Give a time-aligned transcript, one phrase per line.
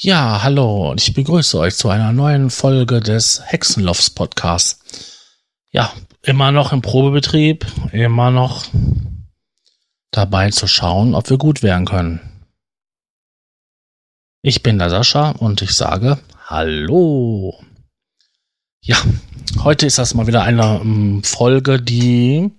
[0.00, 4.78] Ja, hallo und ich begrüße euch zu einer neuen Folge des Hexenlofts Podcasts.
[5.72, 8.64] Ja, immer noch im Probebetrieb, immer noch
[10.12, 12.20] dabei zu schauen, ob wir gut werden können.
[14.40, 17.60] Ich bin der Sascha und ich sage Hallo.
[18.80, 18.98] Ja,
[19.64, 22.52] heute ist das mal wieder eine um, Folge, die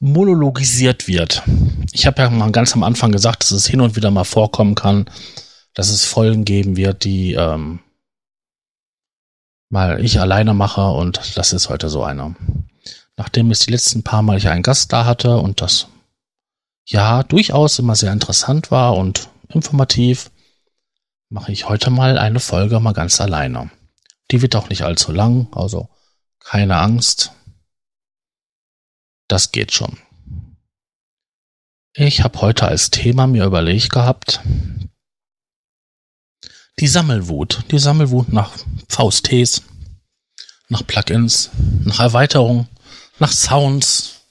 [0.00, 1.44] monologisiert wird.
[1.92, 4.74] Ich habe ja mal ganz am Anfang gesagt, dass es hin und wieder mal vorkommen
[4.74, 5.08] kann,
[5.74, 7.80] dass es Folgen geben wird, die ähm,
[9.68, 12.34] mal ich alleine mache und das ist heute so eine.
[13.16, 15.88] Nachdem es die letzten paar Mal ich einen Gast da hatte und das
[16.86, 20.30] ja durchaus immer sehr interessant war und informativ,
[21.28, 23.70] mache ich heute mal eine Folge mal ganz alleine.
[24.30, 25.88] Die wird auch nicht allzu lang, also
[26.40, 27.32] keine Angst.
[29.28, 29.98] Das geht schon.
[31.94, 34.40] Ich habe heute als Thema mir überlegt gehabt,
[36.80, 37.64] die Sammelwut.
[37.70, 38.52] Die Sammelwut nach
[38.88, 39.62] VSTs,
[40.68, 41.50] nach Plugins,
[41.84, 42.68] nach Erweiterungen,
[43.18, 44.22] nach Sounds,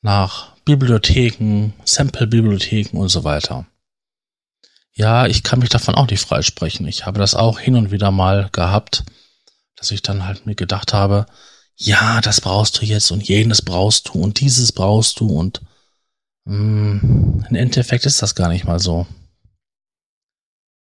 [0.00, 3.66] nach Bibliotheken, Sample-Bibliotheken und so weiter.
[4.92, 6.86] Ja, ich kann mich davon auch nicht freisprechen.
[6.86, 9.04] Ich habe das auch hin und wieder mal gehabt,
[9.74, 11.26] dass ich dann halt mir gedacht habe,
[11.74, 15.60] ja, das brauchst du jetzt und jenes brauchst du und dieses brauchst du und
[16.44, 19.06] mh, mm, im Endeffekt ist das gar nicht mal so.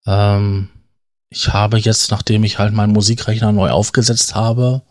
[0.07, 0.69] Ähm,
[1.29, 4.83] ich habe jetzt, nachdem ich halt meinen Musikrechner neu aufgesetzt habe,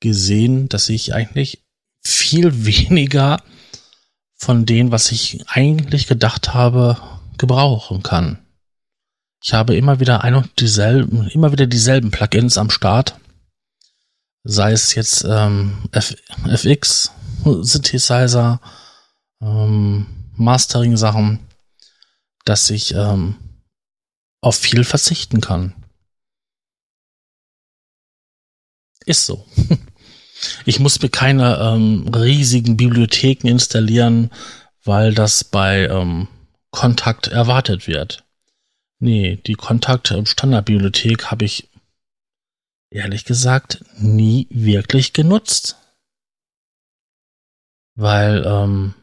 [0.00, 1.64] gesehen, dass ich eigentlich
[2.02, 3.42] viel weniger
[4.36, 6.96] von dem, was ich eigentlich gedacht habe,
[7.38, 8.38] gebrauchen kann.
[9.42, 13.18] Ich habe immer wieder ein und dieselben, immer wieder dieselben Plugins am Start.
[14.44, 17.12] Sei es jetzt ähm, FX,
[17.44, 18.60] Synthesizer,
[19.40, 21.40] ähm, Mastering-Sachen,
[22.44, 23.36] dass ich ähm,
[24.46, 25.74] auf viel verzichten kann.
[29.04, 29.46] Ist so.
[30.66, 34.30] Ich muss mir keine ähm, riesigen Bibliotheken installieren,
[34.84, 36.28] weil das bei ähm,
[36.70, 38.24] Kontakt erwartet wird.
[38.98, 41.70] Nee, die Kontakt Standardbibliothek habe ich
[42.90, 45.78] ehrlich gesagt nie wirklich genutzt.
[47.94, 48.94] Weil ähm,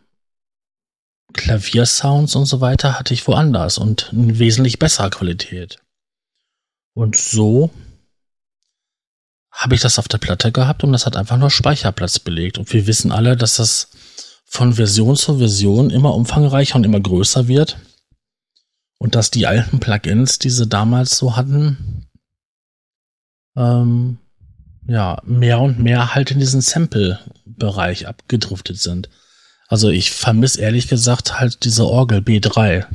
[1.34, 5.80] Klaviersounds und so weiter hatte ich woanders und in wesentlich besserer Qualität.
[6.94, 7.72] Und so
[9.52, 12.58] habe ich das auf der Platte gehabt und das hat einfach nur Speicherplatz belegt.
[12.58, 13.90] Und wir wissen alle, dass das
[14.46, 17.78] von Version zu Version immer umfangreicher und immer größer wird.
[18.98, 22.08] Und dass die alten Plugins, die sie damals so hatten,
[23.56, 24.18] ähm,
[24.88, 29.10] ja, mehr und mehr halt in diesen Sample-Bereich abgedriftet sind.
[29.68, 32.86] Also ich vermisse ehrlich gesagt halt diese Orgel B3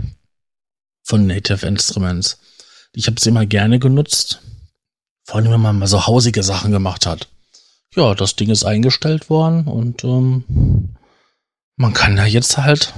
[1.03, 2.39] von Native Instruments.
[2.93, 4.43] Ich habe sie immer gerne genutzt.
[5.25, 7.29] Vor allem, wenn man mal so hausige Sachen gemacht hat.
[7.95, 10.95] Ja, das Ding ist eingestellt worden und ähm,
[11.77, 12.93] man kann da jetzt halt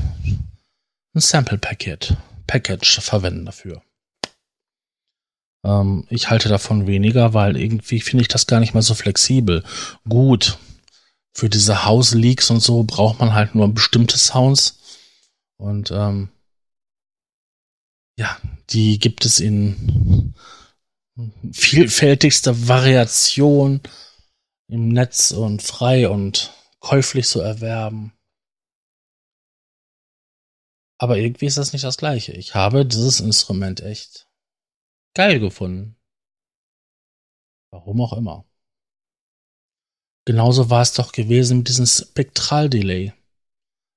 [1.14, 2.16] ein Sample Packet,
[2.46, 3.82] Package verwenden dafür.
[5.64, 9.62] Ähm, ich halte davon weniger, weil irgendwie finde ich das gar nicht mal so flexibel.
[10.08, 10.58] Gut,
[11.40, 14.78] für diese House-Leaks und so braucht man halt nur bestimmte Sounds.
[15.56, 16.28] Und ähm,
[18.18, 20.34] ja, die gibt es in
[21.50, 23.80] vielfältigster Variation
[24.68, 28.12] im Netz und frei und käuflich zu erwerben.
[30.98, 32.32] Aber irgendwie ist das nicht das gleiche.
[32.32, 34.28] Ich habe dieses Instrument echt
[35.14, 35.96] geil gefunden.
[37.70, 38.44] Warum auch immer.
[40.26, 43.12] Genauso war es doch gewesen mit diesem Spektraldelay.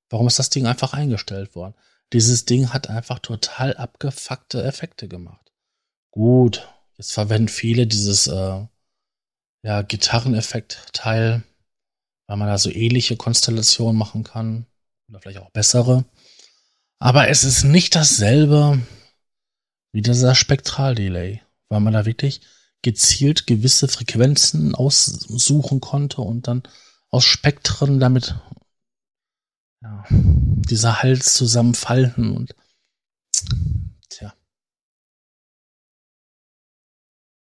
[0.10, 1.76] Warum ist das Ding einfach eingestellt worden?
[2.14, 5.52] Dieses Ding hat einfach total abgefuckte Effekte gemacht.
[6.12, 6.68] Gut,
[6.98, 8.66] jetzt verwenden viele dieses äh,
[9.64, 11.44] ja, Gitarreneffekt-Teil,
[12.28, 14.68] weil man da so ähnliche Konstellationen machen kann.
[15.10, 16.06] Oder vielleicht auch bessere.
[17.00, 18.82] Aber es ist nicht dasselbe
[19.92, 22.42] wie dieser Spektraldelay, weil man da wirklich
[22.84, 26.64] gezielt gewisse Frequenzen aussuchen konnte und dann
[27.10, 28.36] aus Spektren damit
[29.82, 32.56] ja, dieser Hals zusammenfalten und
[34.10, 34.34] tja.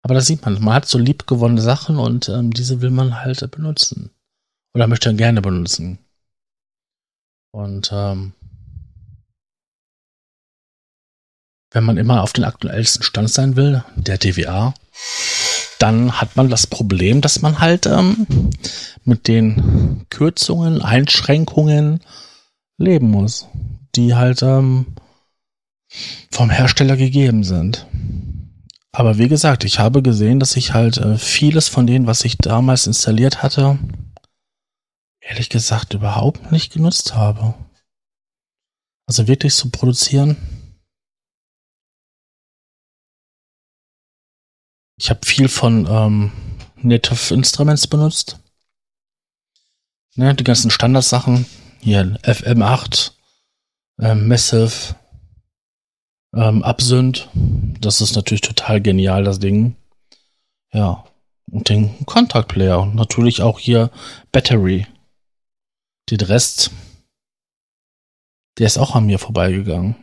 [0.01, 3.50] Aber da sieht man, man hat so liebgewonnene Sachen und ähm, diese will man halt
[3.51, 4.12] benutzen.
[4.75, 6.00] Oder möchte gerne benutzen.
[7.51, 8.34] Und ähm,
[11.72, 14.74] wenn man immer auf den aktuellsten Stand sein will, der DWA,
[15.80, 18.25] dann hat man das Problem, dass man halt ähm,
[19.04, 22.00] mit den Kürzungen, Einschränkungen
[22.78, 23.48] leben muss,
[23.95, 24.95] die halt ähm,
[26.31, 27.86] vom Hersteller gegeben sind.
[28.92, 32.38] Aber wie gesagt, ich habe gesehen, dass ich halt äh, vieles von denen, was ich
[32.38, 33.80] damals installiert hatte,
[35.19, 37.56] ehrlich gesagt überhaupt nicht genutzt habe.
[39.07, 40.38] Also wirklich zu produzieren.
[45.04, 46.32] Ich habe viel von ähm,
[46.78, 48.40] Native Instruments benutzt.
[50.16, 51.46] Ne, die ganzen Standardsachen.
[51.82, 53.12] Hier FM8,
[54.00, 54.96] ähm, Massive,
[56.34, 57.28] ähm, Absynth.
[57.82, 59.76] Das ist natürlich total genial, das Ding.
[60.72, 61.04] Ja.
[61.52, 62.80] Und den Contact Player.
[62.80, 63.92] Und natürlich auch hier
[64.32, 64.88] Battery.
[66.12, 66.72] Den Rest,
[68.58, 69.98] der ist auch an mir vorbeigegangen.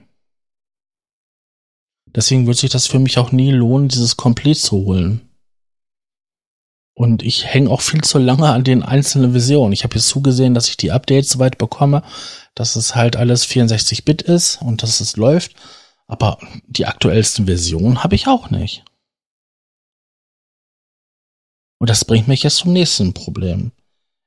[2.15, 5.31] Deswegen wird sich das für mich auch nie lohnen, dieses Komplett zu holen.
[6.95, 9.73] Und ich hänge auch viel zu lange an den einzelnen Versionen.
[9.73, 12.03] Ich habe jetzt zugesehen, dass ich die Updates soweit bekomme,
[12.55, 15.55] dass es halt alles 64-Bit ist und dass es läuft.
[16.07, 18.85] Aber die aktuellsten Versionen habe ich auch nicht.
[21.79, 23.73] Und das bringt mich jetzt zum nächsten Problem.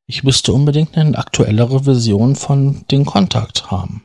[0.07, 4.03] Ich müsste unbedingt eine aktuellere Version von den Kontakt haben.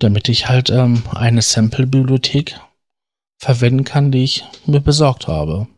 [0.00, 2.58] Damit ich halt ähm, eine Sample-Bibliothek
[3.38, 5.68] verwenden kann, die ich mir besorgt habe.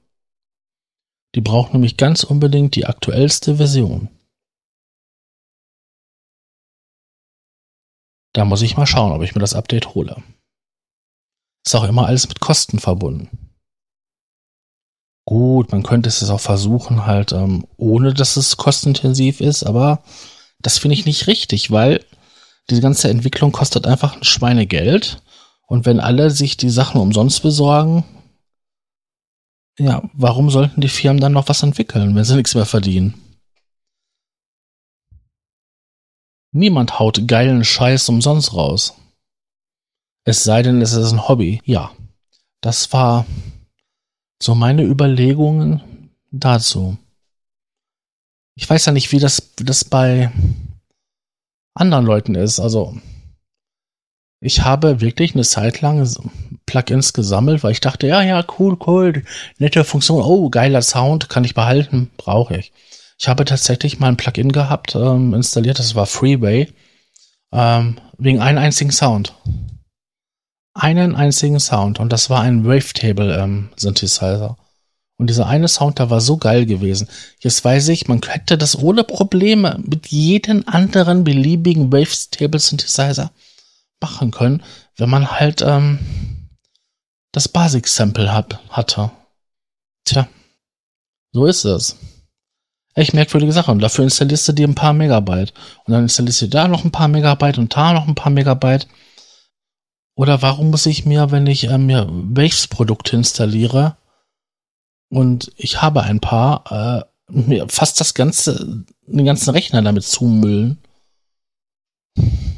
[1.35, 4.09] Die braucht nämlich ganz unbedingt die aktuellste Version.
[8.35, 10.23] Da muss ich mal schauen, ob ich mir das Update hole.
[11.67, 13.53] Ist auch immer alles mit Kosten verbunden.
[15.27, 20.03] Gut, man könnte es auch versuchen, halt, ähm, ohne dass es kostenintensiv ist, aber
[20.61, 22.05] das finde ich nicht richtig, weil
[22.71, 25.23] diese ganze Entwicklung kostet einfach ein Schweinegeld.
[25.67, 28.05] Und wenn alle sich die Sachen umsonst besorgen,
[29.79, 33.15] ja, warum sollten die Firmen dann noch was entwickeln, wenn sie nichts mehr verdienen?
[36.53, 38.95] Niemand haut geilen Scheiß umsonst raus.
[40.25, 41.63] Es sei denn, es ist ein Hobby.
[41.65, 41.91] Ja,
[42.61, 43.27] das war
[44.41, 46.99] so meine Überlegungen dazu.
[48.55, 50.31] Ich weiß ja nicht, wie das, wie das bei
[51.75, 52.61] anderen Leuten ist.
[52.61, 52.97] Also,
[54.41, 56.07] ich habe wirklich eine Zeit lang
[56.67, 59.25] Plugins gesammelt, weil ich dachte, ja, ja, cool, cool,
[59.59, 62.73] nette Funktion, oh, geiler Sound, kann ich behalten, brauche ich.
[63.19, 66.73] Ich habe tatsächlich mal ein Plugin gehabt, ähm, installiert, das war Freeway,
[67.53, 69.35] ähm, wegen einem einzigen Sound
[70.75, 74.57] einen einzigen Sound und das war ein Wavetable ähm, Synthesizer.
[75.19, 77.09] Und dieser eine Sound, da war so geil gewesen.
[77.41, 83.31] Jetzt weiß ich, man hätte das ohne Probleme mit jedem anderen beliebigen Wavetable Synthesizer
[84.01, 84.63] machen können,
[84.97, 85.99] wenn man halt ähm,
[87.31, 89.11] das Basic Sample hat, hatte.
[90.05, 90.29] Tja,
[91.33, 91.97] so ist es.
[92.95, 93.71] Echt merkwürdige Sache.
[93.71, 95.55] Und dafür installierst du dir ein paar Megabyte.
[95.85, 98.87] Und dann installierst du da noch ein paar Megabyte und da noch ein paar Megabyte.
[100.15, 103.97] Oder warum muss ich mir, wenn ich äh, mir Waves-Produkte installiere
[105.13, 110.79] und ich habe ein paar, äh, mir fast das ganze, den ganzen Rechner damit zumüllen,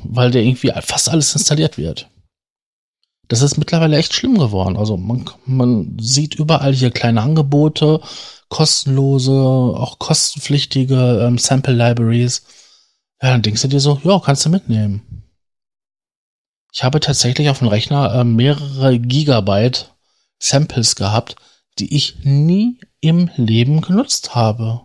[0.05, 2.09] weil der irgendwie fast alles installiert wird.
[3.27, 4.77] Das ist mittlerweile echt schlimm geworden.
[4.77, 8.01] Also man, man sieht überall hier kleine Angebote,
[8.49, 12.45] kostenlose, auch kostenpflichtige ähm, Sample Libraries.
[13.21, 15.25] Ja, dann denkst du dir so, ja, kannst du mitnehmen.
[16.73, 19.93] Ich habe tatsächlich auf dem Rechner äh, mehrere Gigabyte
[20.39, 21.35] Samples gehabt,
[21.79, 24.83] die ich nie im Leben genutzt habe.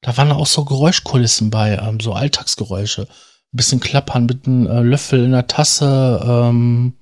[0.00, 3.02] Da waren auch so Geräuschkulissen bei, ähm, so Alltagsgeräusche.
[3.02, 6.98] Ein bisschen klappern mit einem äh, Löffel in der Tasse, ähm,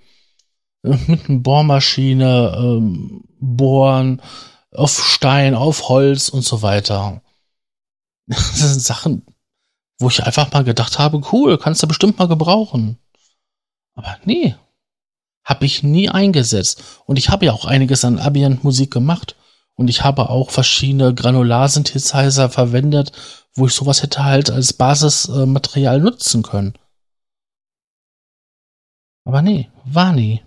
[0.83, 4.23] mit einer Bohrmaschine, ähm, bohren,
[4.73, 7.23] auf Stein, auf Holz und so weiter.
[8.27, 9.27] Das sind Sachen,
[9.99, 12.99] wo ich einfach mal gedacht habe, cool, kannst du bestimmt mal gebrauchen.
[13.95, 14.55] Aber nee,
[15.45, 16.83] habe ich nie eingesetzt.
[17.07, 19.37] Und ich habe ja auch einiges an Ambient-Musik gemacht.
[19.75, 23.13] Und ich habe auch verschiedene Granularsynthesizer verwendet,
[23.55, 26.75] wo ich sowas hätte halt als Basismaterial nutzen können.
[29.25, 30.43] Aber nee, war nie.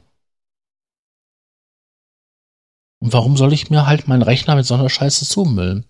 [2.99, 5.85] Und warum soll ich mir halt meinen Rechner mit so einer Scheiße zumüllen?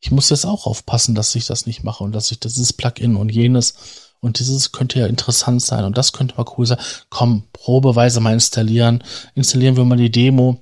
[0.00, 3.16] Ich muss jetzt auch aufpassen, dass ich das nicht mache und dass ich dieses Plugin
[3.16, 6.78] und jenes und dieses könnte ja interessant sein und das könnte mal cool sein.
[7.08, 9.02] Komm, probeweise mal installieren.
[9.34, 10.60] Installieren wir mal die Demo.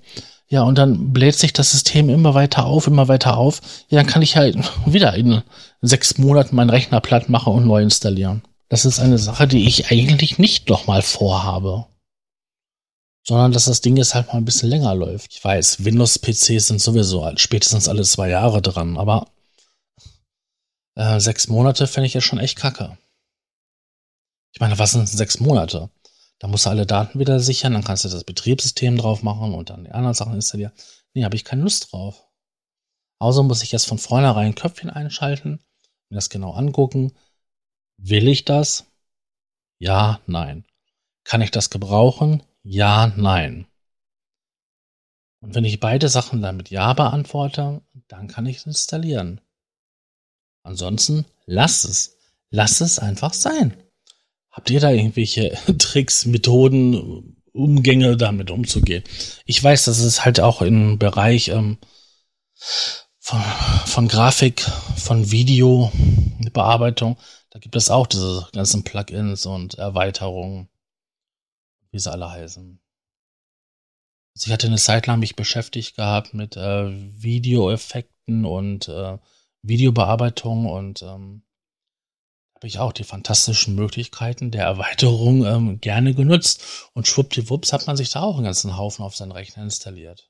[0.49, 3.61] Ja, und dann bläht sich das System immer weiter auf, immer weiter auf.
[3.89, 5.43] Ja, dann kann ich halt wieder in
[5.83, 8.43] sechs Monaten meinen Rechner platt machen und neu installieren.
[8.69, 11.87] Das ist eine Sache, die ich eigentlich nicht nochmal vorhabe.
[13.27, 15.33] Sondern dass das Ding jetzt halt mal ein bisschen länger läuft.
[15.33, 19.27] Ich weiß, Windows-PCs sind sowieso spätestens alle zwei Jahre dran, aber
[20.95, 22.97] äh, sechs Monate fände ich ja schon echt kacke.
[24.53, 25.91] Ich meine, was sind sechs Monate?
[26.39, 29.71] Da musst du alle Daten wieder sichern, dann kannst du das Betriebssystem drauf machen und
[29.71, 30.73] dann die anderen Sachen installieren.
[31.15, 32.29] Nee, habe ich keine Lust drauf.
[33.19, 35.61] Außer muss ich jetzt von vornherein ein Köpfchen einschalten,
[36.09, 37.13] mir das genau angucken.
[37.97, 38.87] Will ich das?
[39.81, 40.65] Ja, nein.
[41.25, 42.43] Kann ich das gebrauchen?
[42.63, 43.67] Ja, nein.
[45.41, 49.41] Und wenn ich beide Sachen dann mit Ja beantworte, dann kann ich es installieren.
[50.63, 52.17] Ansonsten lass es.
[52.51, 53.77] Lass es einfach sein.
[54.51, 59.05] Habt ihr da irgendwelche Tricks, Methoden, Umgänge damit umzugehen?
[59.45, 61.79] Ich weiß, dass es halt auch im Bereich ähm,
[63.19, 63.43] von,
[63.87, 64.63] von Grafik,
[64.97, 67.19] von Videobearbeitung,
[67.51, 70.69] da gibt es auch diese ganzen Plugins und Erweiterungen,
[71.91, 72.81] wie sie alle heißen.
[74.35, 76.91] Also ich hatte eine Zeit lang mich beschäftigt gehabt mit äh,
[77.21, 79.19] Videoeffekten und äh,
[79.63, 81.43] Videobearbeitung und ähm,
[82.59, 86.91] habe ich auch die fantastischen Möglichkeiten der Erweiterung ähm, gerne genutzt.
[86.93, 90.29] Und schwuppdiwupps hat man sich da auch einen ganzen Haufen auf seinen Rechner installiert.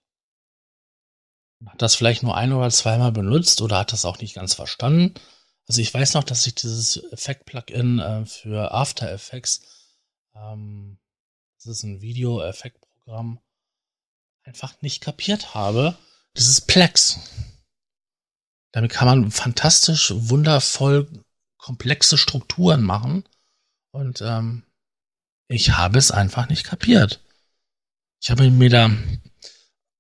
[1.64, 5.14] Hat das vielleicht nur ein oder zweimal benutzt oder hat das auch nicht ganz verstanden.
[5.68, 9.62] Also ich weiß noch, dass ich dieses Effekt-Plugin äh, für After Effects,
[10.37, 10.99] ähm,
[11.56, 13.40] das ist ein Video-Effekt-Programm,
[14.42, 15.97] einfach nicht kapiert habe.
[16.35, 17.20] Das ist Plex.
[18.73, 21.25] Damit kann man fantastisch, wundervoll
[21.59, 23.25] komplexe Strukturen machen.
[23.91, 24.62] Und ähm,
[25.49, 27.21] ich habe es einfach nicht kapiert.
[28.21, 28.91] Ich habe mir da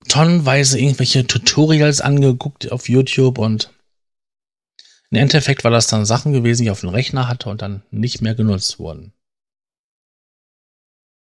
[0.08, 3.72] tonnenweise irgendwelche Tutorials angeguckt auf YouTube und
[5.10, 7.82] im Endeffekt war das dann Sachen gewesen, die ich auf dem Rechner hatte und dann
[7.90, 9.12] nicht mehr genutzt wurden.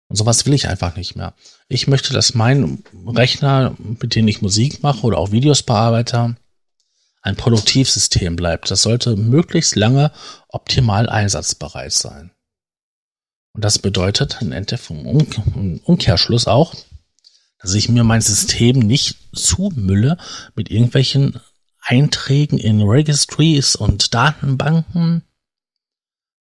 [0.09, 1.35] Und sowas will ich einfach nicht mehr.
[1.69, 6.37] Ich möchte, dass mein Rechner, mit dem ich Musik mache oder auch Videos bearbeite,
[7.25, 8.71] ein Produktivsystem bleibt.
[8.71, 10.12] Das sollte möglichst lange
[10.49, 12.31] optimal einsatzbereit sein.
[13.54, 16.75] Und das bedeutet im Umkehrschluss auch,
[17.59, 20.19] dass ich mir mein System nicht zumülle
[20.54, 21.40] mit irgendwelchen
[21.81, 25.23] Einträgen in Registries und Datenbanken,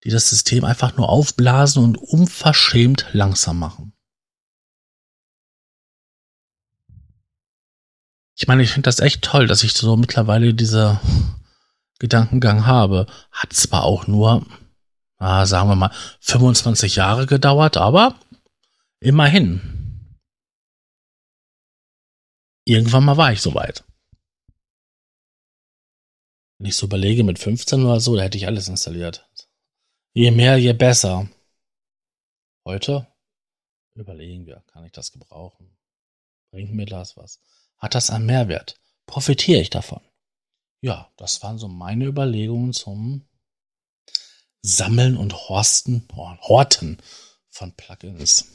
[0.03, 3.93] die das System einfach nur aufblasen und unverschämt langsam machen.
[8.43, 10.99] Ich meine, ich finde das echt toll, dass ich so mittlerweile diese
[11.97, 13.07] Gedankengang habe.
[13.31, 14.45] Hat zwar auch nur,
[15.21, 18.19] äh, sagen wir mal, 25 Jahre gedauert, aber
[18.99, 20.19] immerhin.
[22.65, 23.85] Irgendwann mal war ich soweit.
[26.57, 29.25] Wenn ich so überlege, mit 15 oder so, da hätte ich alles installiert.
[30.13, 31.29] Je mehr, je besser.
[32.65, 33.07] Heute
[33.95, 35.77] überlegen wir, kann ich das gebrauchen?
[36.51, 37.39] Bringt mir das was?
[37.83, 38.79] Hat das einen Mehrwert?
[39.07, 39.99] Profitiere ich davon?
[40.79, 43.27] Ja, das waren so meine Überlegungen zum
[44.61, 47.01] Sammeln und Horsten, Horten
[47.49, 48.47] von Plugins.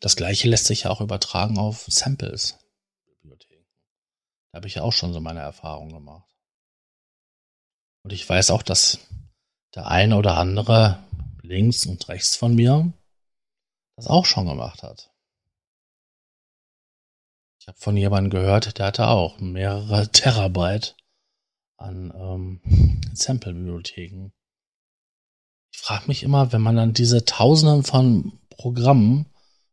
[0.00, 2.56] Das gleiche lässt sich ja auch übertragen auf Samples.
[3.04, 3.66] Bibliotheken.
[4.52, 6.34] Da habe ich ja auch schon so meine Erfahrungen gemacht.
[8.04, 9.00] Und ich weiß auch, dass
[9.74, 11.04] der eine oder andere
[11.42, 12.90] links und rechts von mir
[13.96, 15.11] das auch schon gemacht hat.
[17.62, 20.96] Ich habe von jemandem gehört, der hatte auch mehrere Terabyte
[21.76, 24.32] an ähm, Sample-Bibliotheken.
[25.72, 29.26] Ich frage mich immer, wenn man dann diese Tausenden von Programmen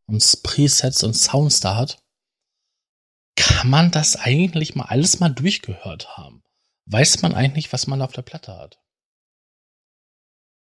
[0.05, 1.98] und Presets und Sounds da hat,
[3.36, 6.43] kann man das eigentlich mal alles mal durchgehört haben?
[6.86, 8.77] Weiß man eigentlich, was man auf der Platte hat?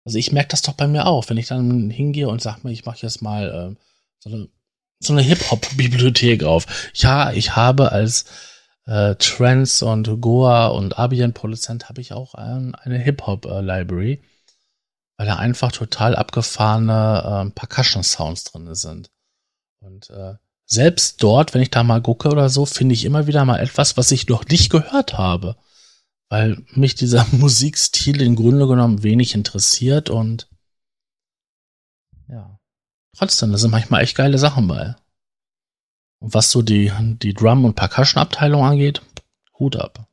[0.05, 2.71] Also ich merke das doch bei mir auch, wenn ich dann hingehe und sage mir,
[2.71, 3.85] ich mache jetzt mal äh,
[4.21, 4.49] so eine
[5.01, 6.91] so eine Hip-Hop-Bibliothek auf.
[6.95, 8.25] Ja, ich habe als
[8.87, 14.23] äh, Trance und Goa und Ambient-Produzent habe ich auch ein, eine Hip-Hop-Library,
[15.17, 19.11] weil da einfach total abgefahrene äh, Percussion-Sounds drin sind.
[19.81, 23.45] Und äh, selbst dort, wenn ich da mal gucke oder so, finde ich immer wieder
[23.45, 25.57] mal etwas, was ich noch nicht gehört habe.
[26.29, 30.49] Weil mich dieser Musikstil im Grunde genommen wenig interessiert und
[32.29, 32.58] ja
[33.19, 34.95] trotzdem, da sind manchmal echt geile Sachen bei.
[36.21, 39.03] Und was so die, die Drum- und Percussion-Abteilung angeht,
[39.59, 40.07] Hut ab.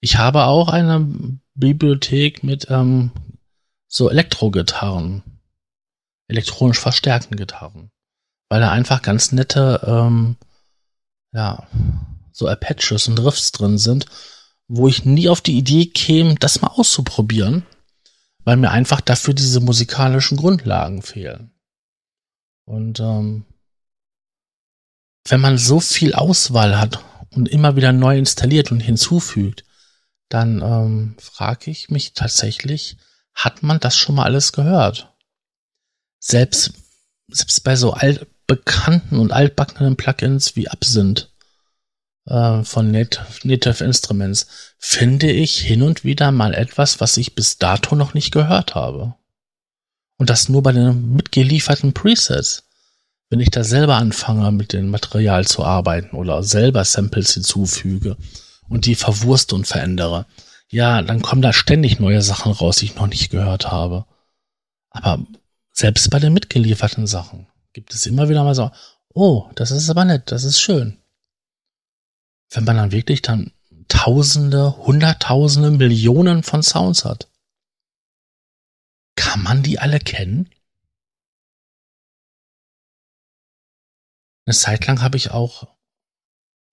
[0.00, 3.10] Ich habe auch eine Bibliothek mit ähm,
[3.86, 5.22] so Elektro-Gitarren,
[6.28, 7.90] elektronisch verstärkten Gitarren,
[8.48, 10.36] weil da einfach ganz nette, ähm,
[11.32, 11.66] ja,
[12.32, 14.06] so Apaches und Riffs drin sind,
[14.68, 17.66] wo ich nie auf die Idee käme, das mal auszuprobieren,
[18.44, 21.52] weil mir einfach dafür diese musikalischen Grundlagen fehlen.
[22.70, 23.44] Und ähm,
[25.28, 29.64] wenn man so viel Auswahl hat und immer wieder neu installiert und hinzufügt,
[30.28, 32.96] dann ähm, frage ich mich tatsächlich,
[33.34, 35.12] hat man das schon mal alles gehört?
[36.20, 36.72] Selbst
[37.26, 41.26] selbst bei so altbekannten und altbackenen Plugins wie Absinthe
[42.26, 44.46] äh, von Native Instruments
[44.78, 49.16] finde ich hin und wieder mal etwas, was ich bis dato noch nicht gehört habe.
[50.20, 52.64] Und das nur bei den mitgelieferten Presets.
[53.30, 58.18] Wenn ich da selber anfange, mit dem Material zu arbeiten oder selber Samples hinzufüge
[58.68, 60.26] und die verwurste und verändere,
[60.68, 64.04] ja, dann kommen da ständig neue Sachen raus, die ich noch nicht gehört habe.
[64.90, 65.24] Aber
[65.72, 68.70] selbst bei den mitgelieferten Sachen gibt es immer wieder mal so,
[69.14, 70.98] oh, das ist aber nett, das ist schön.
[72.50, 73.52] Wenn man dann wirklich dann
[73.88, 77.29] Tausende, Hunderttausende, Millionen von Sounds hat.
[79.20, 80.48] Kann man die alle kennen?
[84.46, 85.76] Eine Zeit lang habe ich auch,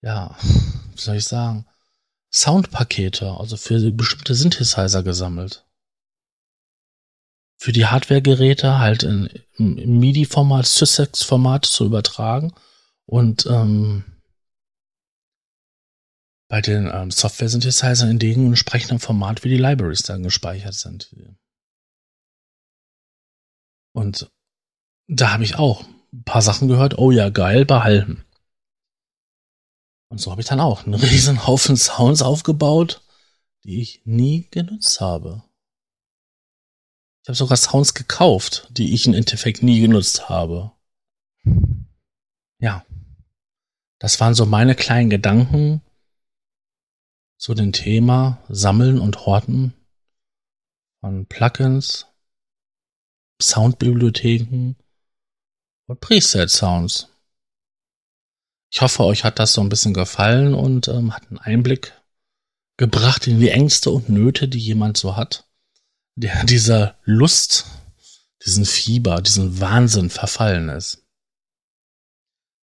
[0.00, 0.34] ja,
[0.94, 1.66] wie soll ich sagen,
[2.32, 5.66] Soundpakete, also für bestimmte Synthesizer gesammelt.
[7.58, 9.26] Für die Hardware-Geräte halt in,
[9.58, 12.54] im MIDI-Format, Sussex-Format zu übertragen
[13.04, 14.04] und ähm,
[16.48, 21.14] bei den ähm, Software-Synthesizern in dem entsprechenden Format, wie die Libraries dann gespeichert sind.
[23.98, 24.30] Und
[25.08, 28.24] da habe ich auch ein paar Sachen gehört, oh ja, geil, behalten.
[30.08, 33.02] Und so habe ich dann auch einen riesen Haufen Sounds aufgebaut,
[33.64, 35.42] die ich nie genutzt habe.
[37.24, 40.70] Ich habe sogar Sounds gekauft, die ich im Endeffekt nie genutzt habe.
[42.60, 42.86] Ja.
[43.98, 45.82] Das waren so meine kleinen Gedanken
[47.36, 49.74] zu dem Thema Sammeln und Horten
[51.00, 52.06] von Plugins,
[53.40, 54.76] Soundbibliotheken
[55.86, 57.08] und Preset-Sounds.
[58.70, 61.94] Ich hoffe, euch hat das so ein bisschen gefallen und ähm, hat einen Einblick
[62.76, 65.46] gebracht in die Ängste und Nöte, die jemand so hat,
[66.16, 67.66] der dieser Lust,
[68.44, 71.04] diesen Fieber, diesen Wahnsinn verfallen ist.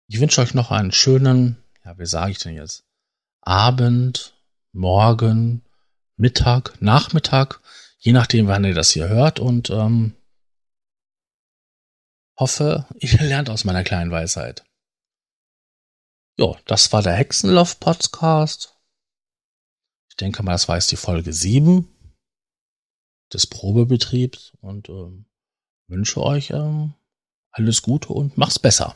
[0.08, 2.84] Ich wünsche euch noch einen schönen, ja, wie sage ich denn jetzt,
[3.40, 4.34] Abend,
[4.72, 5.62] Morgen,
[6.16, 7.60] Mittag, Nachmittag,
[7.98, 10.14] je nachdem, wann ihr das hier hört und ähm,
[12.38, 14.64] hoffe, ihr lernt aus meiner kleinen Weisheit.
[16.38, 18.76] Ja, das war der Hexenloft-Podcast.
[20.08, 21.88] Ich denke mal, das war jetzt die Folge 7
[23.32, 25.26] des Probebetriebs und ähm,
[25.88, 26.94] wünsche euch ähm,
[27.50, 28.94] alles Gute und mach's besser.